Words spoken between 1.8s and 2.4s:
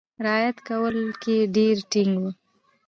ټینګ وو.